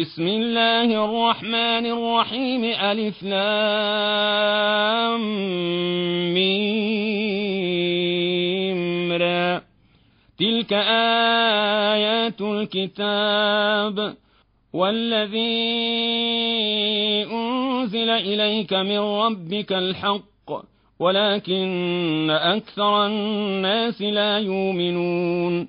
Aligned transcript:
بسم 0.00 0.26
الله 0.26 1.04
الرحمن 1.04 1.86
الرحيم 1.86 2.64
ألف 2.64 3.22
لام 3.22 5.20
ميم 6.34 6.76
تلك 10.38 10.72
آيات 11.92 12.40
الكتاب 12.40 14.14
والذي 14.72 15.66
أنزل 17.32 18.10
إليك 18.10 18.72
من 18.72 18.98
ربك 18.98 19.72
الحق 19.72 20.50
ولكن 21.00 22.30
أكثر 22.30 23.06
الناس 23.06 24.02
لا 24.02 24.38
يؤمنون. 24.38 25.68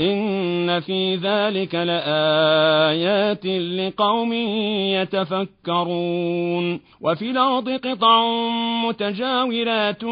إن 0.00 0.80
في 0.80 1.16
ذلك 1.16 1.74
لآيات 1.74 3.46
لقوم 3.46 4.32
يتفكرون 4.92 6.80
وفي 7.00 7.30
الأرض 7.30 7.68
قطع 7.68 8.26
متجاورات 8.84 10.04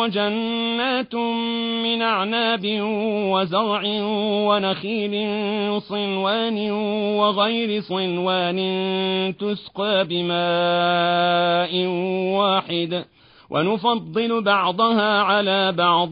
وجنات 0.00 1.14
من 1.84 2.02
أعناب 2.02 2.62
وزرع 3.32 3.82
ونخيل 4.48 5.12
صنوان 5.82 6.70
وغير 7.18 7.80
صنوان 7.80 8.58
تسقى 9.40 10.06
بماء 10.10 11.86
واحد 12.38 13.04
ونفضل 13.52 14.42
بعضها 14.42 15.22
على 15.22 15.72
بعض 15.72 16.10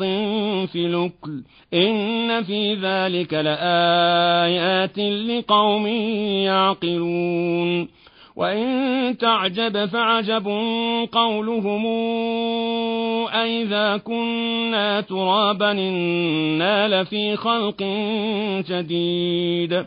في 0.67 0.87
الأكل. 0.87 1.43
إن 1.75 2.43
في 2.43 2.75
ذلك 2.75 3.35
لآيات 3.35 4.99
لقوم 4.99 5.87
يعقلون. 6.47 7.89
وإن 8.37 9.17
تعجب 9.19 9.85
فعجب 9.85 10.49
قولهم 11.13 11.87
أئذا 13.27 13.97
كنا 13.97 15.01
ترابا 15.01 15.71
إنا 15.73 17.03
لفي 17.03 17.37
خلق 17.37 17.83
جديد. 18.69 19.87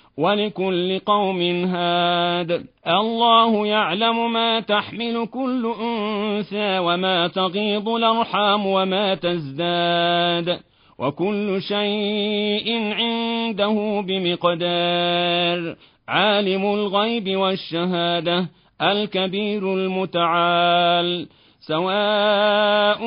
ولكل 0.21 0.99
قوم 0.99 1.41
هاد. 1.65 2.65
الله 2.87 3.67
يعلم 3.67 4.33
ما 4.33 4.59
تحمل 4.59 5.27
كل 5.33 5.73
أنثى 5.81 6.79
وما 6.79 7.27
تغيض 7.27 7.89
الأرحام 7.89 8.65
وما 8.65 9.15
تزداد. 9.15 10.59
وكل 10.99 11.61
شيء 11.61 12.93
عنده 12.93 14.03
بمقدار. 14.07 15.75
عالم 16.07 16.73
الغيب 16.73 17.37
والشهادة 17.37 18.47
الكبير 18.81 19.73
المتعال. 19.73 21.27
سواء 21.59 23.01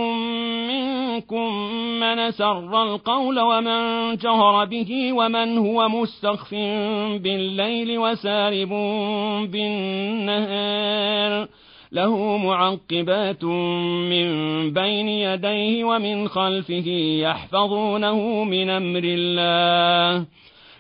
منكم 1.14 1.54
من 2.00 2.30
سر 2.30 2.82
القول 2.82 3.41
ومن 3.41 4.16
جهر 4.16 4.64
به 4.64 5.12
ومن 5.12 5.58
هو 5.58 5.88
مستخف 5.88 6.54
بالليل 7.22 7.98
وسارب 7.98 8.69
بالنهار 9.52 11.48
له 11.92 12.36
معقبات 12.36 13.44
من 13.44 14.26
بين 14.72 15.08
يديه 15.08 15.84
ومن 15.84 16.28
خلفه 16.28 16.88
يحفظونه 17.20 18.44
من 18.44 18.70
أمر 18.70 19.02
الله 19.04 20.26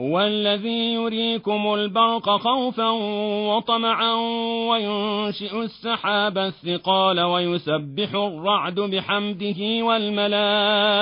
هو 0.00 0.20
الذي 0.20 0.92
يريكم 0.94 1.74
البرق 1.74 2.30
خوفا 2.30 2.90
وطمعا 3.48 4.14
وينشئ 4.68 5.62
السحاب 5.62 6.38
الثقال 6.38 7.20
ويسبح 7.20 8.14
الرعد 8.14 8.80
بحمده 8.80 9.84
والملائكة 9.84 11.00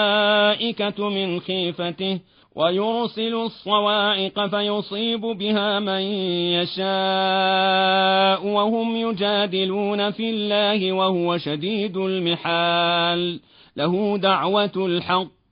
من 1.09 1.41
خيفته 1.41 2.21
ويرسل 2.57 3.35
الصواعق 3.35 4.47
فيصيب 4.47 5.21
بها 5.21 5.81
من 5.81 6.01
يشاء 6.61 8.47
وهم 8.47 8.97
يجادلون 8.97 10.11
في 10.11 10.31
الله 10.31 10.93
وهو 10.93 11.39
شديد 11.39 11.97
المحال 11.97 13.41
له 13.77 14.19
دعوة 14.19 14.73
الحق 14.77 15.44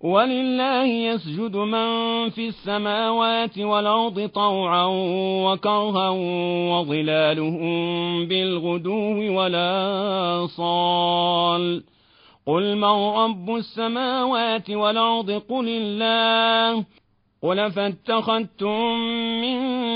ولله 0.00 0.84
يسجد 0.84 1.56
من 1.56 1.88
في 2.30 2.48
السماوات 2.48 3.58
والأرض 3.58 4.30
طوعا 4.34 4.86
وكرها 5.44 6.08
وظلالهم 6.70 8.26
بالغدو 8.26 9.38
ولا 9.38 10.46
صال 10.46 11.82
قل 12.46 12.76
من 12.76 12.84
رب 12.84 13.56
السماوات 13.56 14.70
والأرض؟ 14.70 15.30
قل 15.30 15.68
الله. 15.68 16.84
قل 17.42 17.72
فاتخذتم 17.72 18.94
من 19.40 19.87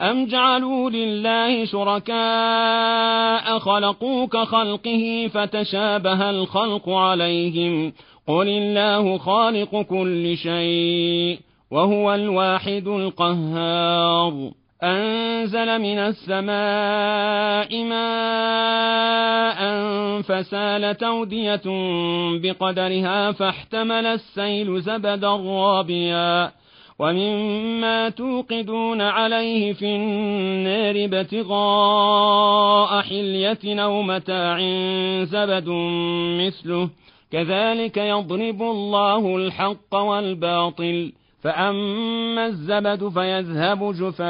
أم 0.00 0.26
جعلوا 0.26 0.90
لله 0.90 1.64
شركاء 1.64 3.58
خلقوا 3.58 4.26
كخلقه 4.26 5.30
فتشابه 5.34 6.30
الخلق 6.30 6.88
عليهم 6.88 7.92
قل 8.26 8.48
الله 8.48 9.18
خالق 9.18 9.82
كل 9.82 10.36
شيء 10.36 11.38
وهو 11.70 12.14
الواحد 12.14 12.88
القهار 12.88 14.50
أنزل 14.82 15.78
من 15.78 15.98
السماء 15.98 17.84
ماء 17.84 19.58
فسالت 20.22 21.02
أودية 21.02 21.62
بقدرها 22.42 23.32
فاحتمل 23.32 24.06
السيل 24.06 24.80
زبدا 24.80 25.36
رابيا 25.36 26.52
ومما 26.98 28.08
توقدون 28.08 29.00
عليه 29.00 29.72
في 29.72 29.86
النار 29.96 31.04
ابتغاء 31.04 33.02
حلية 33.02 33.82
أو 33.82 34.02
متاع 34.02 34.58
زبد 35.24 35.68
مثله 36.40 36.90
كذلك 37.32 37.96
يضرب 37.96 38.62
الله 38.62 39.36
الحق 39.36 39.94
والباطل. 39.94 41.12
فأما 41.42 42.46
الزبد 42.46 43.08
فيذهب 43.08 43.92
جفاء 43.92 44.28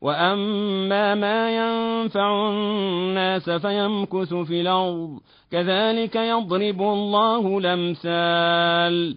وأما 0.00 1.14
ما 1.14 1.56
ينفع 1.56 2.50
الناس 2.50 3.50
فيمكث 3.50 4.34
في 4.34 4.60
الأرض 4.60 5.18
كذلك 5.52 6.16
يضرب 6.16 6.82
الله 6.82 7.58
الأمثال. 7.58 9.16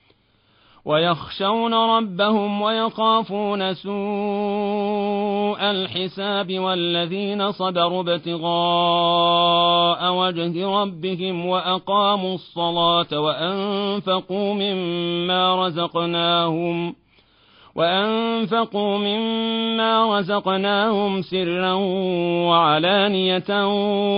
ويخشون 0.85 1.73
ربهم 1.73 2.61
ويخافون 2.61 3.73
سوء 3.73 5.61
الحساب 5.61 6.59
والذين 6.59 7.51
صبروا 7.51 8.01
ابتغاء 8.01 8.41
وجه 10.13 10.67
ربهم 10.81 11.45
وأقاموا 11.45 12.35
الصلاة 12.35 13.19
وأنفقوا 13.19 14.53
مما 14.53 15.67
رزقناهم 15.67 16.95
وأنفقوا 17.75 18.97
مما 18.97 20.19
رزقناهم 20.19 21.21
سرا 21.21 21.73
وعلانية 22.49 23.67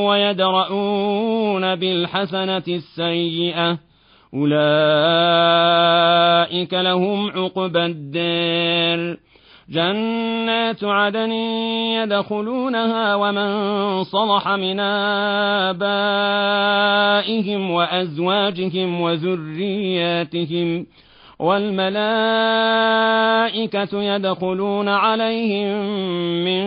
ويدرؤون 0.10 1.76
بالحسنة 1.76 2.64
السيئة 2.68 3.78
أولئك 4.34 4.54
لهم 6.74 7.32
عقبى 7.32 7.86
الدار 7.86 9.18
جنات 9.70 10.84
عدن 10.84 11.32
يدخلونها 11.32 13.16
ومن 13.16 14.04
صلح 14.04 14.50
من 14.50 14.80
آبائهم 15.70 17.72
وأزواجهم 17.72 19.02
وذرياتهم 19.02 20.86
والملائكة 21.40 22.04
يدخلون 24.04 24.90
عليهم 24.90 25.78
من 26.46 26.64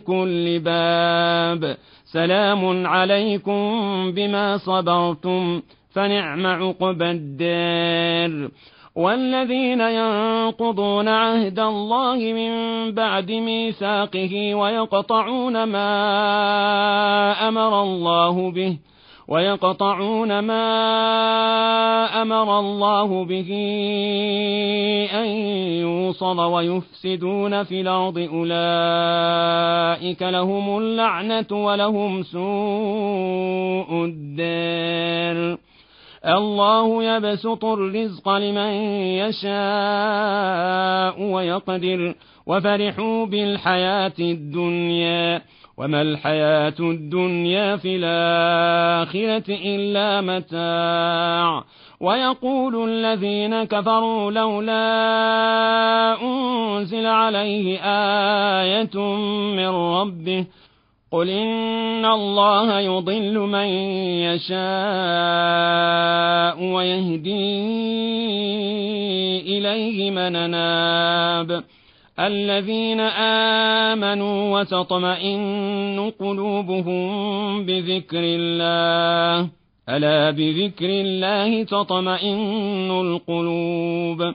كل 0.00 0.58
باب. 0.58 1.76
سلام 2.04 2.86
عليكم 2.86 3.72
بما 4.12 4.56
صبرتم. 4.56 5.62
فنعم 5.94 6.46
عقبى 6.46 7.10
الدار 7.10 8.50
والذين 8.96 9.80
ينقضون 9.80 11.08
عهد 11.08 11.58
الله 11.58 12.16
من 12.16 12.52
بعد 12.94 13.30
ميثاقه 13.30 14.54
ويقطعون 14.54 15.64
ما 15.64 15.88
أمر 17.48 17.82
الله 17.82 18.50
به 18.50 18.78
ويقطعون 19.28 20.38
ما 20.38 20.62
أمر 22.22 22.58
الله 22.58 23.24
به 23.24 23.50
أن 25.12 25.26
يوصل 25.80 26.40
ويفسدون 26.40 27.62
في 27.62 27.80
الأرض. 27.80 28.18
أولئك 28.18 30.22
لهم 30.22 30.78
اللعنة 30.78 31.46
ولهم 31.52 32.22
سوء 32.22 34.04
الدار 34.04 35.58
الله 36.26 37.04
يبسط 37.04 37.64
الرزق 37.64 38.28
لمن 38.28 38.72
يشاء 39.18 41.22
ويقدر 41.22 42.14
وفرحوا 42.46 43.26
بالحياة 43.26 44.12
الدنيا. 44.18 45.42
وما 45.76 46.02
الحياة 46.02 46.74
الدنيا 46.80 47.76
في 47.76 47.96
الآخرة 47.96 49.44
إلا 49.48 50.20
متاع. 50.20 51.64
ويقول 52.00 52.90
الذين 52.90 53.64
كفروا 53.64 54.30
لولا 54.30 56.22
أنزل 56.22 57.06
عليه 57.06 57.78
آية 58.62 58.96
من 59.56 59.68
ربه 59.68 60.46
قل 61.14 61.30
إن 61.30 62.04
الله 62.04 62.80
يضل 62.80 63.38
من 63.38 63.66
يشاء 64.26 64.54
ويهدي 66.74 67.60
إليه 69.58 70.10
من 70.10 70.36
أناب 70.36 71.64
الذين 72.20 73.00
آمنوا 73.90 74.60
وتطمئن 74.60 76.12
قلوبهم 76.20 77.06
بذكر 77.66 78.22
الله 78.22 79.48
ألا 79.88 80.30
بذكر 80.30 80.88
الله 80.88 81.62
تطمئن 81.62 82.90
القلوب 82.90 84.34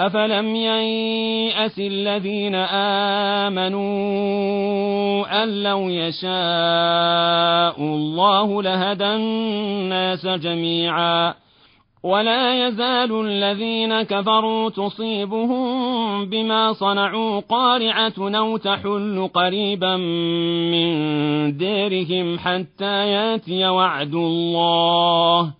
أفلم 0.00 0.56
ييأس 0.56 1.78
الذين 1.78 2.54
آمنوا 3.44 3.82
أن 5.42 5.62
لو 5.62 5.88
يشاء 5.88 6.30
الله 7.80 8.62
لهدى 8.62 9.04
الناس 9.04 10.26
جميعا 10.26 11.34
ولا 12.02 12.66
يزال 12.66 13.26
الذين 13.26 14.02
كفروا 14.02 14.70
تصيبهم 14.70 16.24
بما 16.26 16.72
صنعوا 16.72 17.40
قارعة 17.40 18.14
أو 18.18 18.56
تحل 18.56 19.30
قريبا 19.34 19.96
من 20.72 20.90
ديرهم 21.56 22.38
حتى 22.38 23.08
ياتي 23.08 23.68
وعد 23.68 24.14
الله 24.14 25.59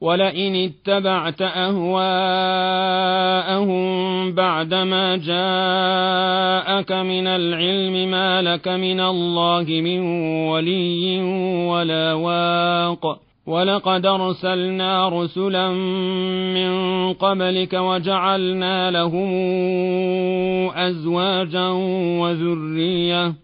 ولئن 0.00 0.54
اتبعت 0.56 1.42
أهواءهم 1.42 1.94
بعدما 4.34 5.16
جاءك 5.16 6.92
من 6.92 7.26
العلم 7.26 8.10
ما 8.10 8.42
لك 8.42 8.68
من 8.68 9.00
الله 9.00 9.64
من 9.68 10.00
ولي 10.48 11.22
ولا 11.68 12.12
واق. 12.12 13.20
ولقد 13.46 14.06
أرسلنا 14.06 15.08
رسلا 15.08 15.70
من 16.54 17.12
قبلك 17.12 17.72
وجعلنا 17.72 18.90
لهم 18.90 19.30
أزواجا 20.70 21.68
وذرية. 22.20 23.43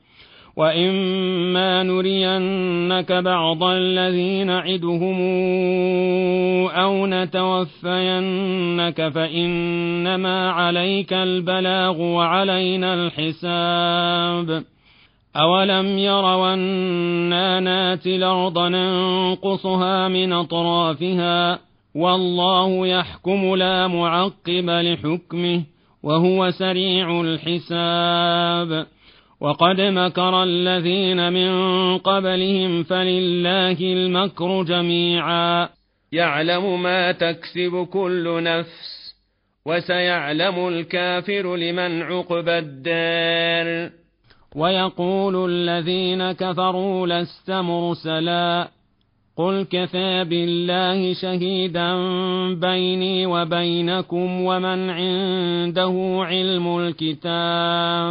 واما 0.61 1.83
نرينك 1.83 3.11
بعض 3.11 3.63
الذي 3.63 4.43
نعدهم 4.43 5.19
أو 6.69 7.07
نتوفينك 7.07 9.09
فانما 9.09 10.51
عليك 10.51 11.13
البلاغ 11.13 12.01
وعلينا 12.01 12.93
الحساب 12.93 14.63
اولم 15.35 15.97
يروا 15.97 16.53
أنا 16.53 17.59
ناتي 17.59 18.15
الأرض 18.15 18.59
ننقصها 18.59 20.07
من 20.07 20.33
اطرافها 20.33 21.59
والله 21.95 22.87
يحكم 22.87 23.55
لا 23.55 23.87
معقب 23.87 24.69
لحكمه 24.69 25.63
وهو 26.03 26.51
سريع 26.51 27.21
الحساب 27.21 28.87
وقد 29.41 29.81
مكر 29.81 30.43
الذين 30.43 31.33
من 31.33 31.51
قبلهم 31.97 32.83
فلله 32.83 33.77
المكر 33.81 34.63
جميعا. 34.63 35.69
يعلم 36.11 36.83
ما 36.83 37.11
تكسب 37.11 37.87
كل 37.93 38.43
نفس 38.43 39.15
وسيعلم 39.65 40.67
الكافر 40.67 41.55
لمن 41.55 42.01
عقبى 42.01 42.57
الدار. 42.57 43.91
ويقول 44.55 45.51
الذين 45.51 46.31
كفروا 46.31 47.07
لست 47.07 47.51
مرسلا. 47.51 48.67
قل 49.37 49.65
كفى 49.71 50.23
بالله 50.23 51.13
شهيدا 51.13 51.95
بيني 52.53 53.25
وبينكم 53.25 54.41
ومن 54.41 54.89
عنده 54.89 56.19
علم 56.25 56.79
الكتاب. 56.79 58.01